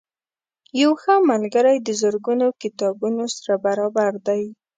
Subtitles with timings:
[0.81, 4.43] یو ښه ملګری د زرګونو کتابتونونو سره برابر دی.